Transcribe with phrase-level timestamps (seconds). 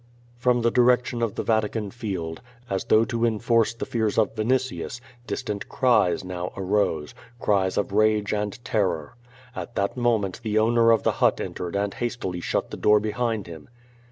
[0.45, 4.33] ''From the direction of the Vatican Field, as though to en force the fears of
[4.33, 9.15] Vinitius, distant cries now arose, cries of rage and terror.
[9.55, 12.99] At that moment the owner of the hut en tered and hastily shut the door
[12.99, 13.69] behind him.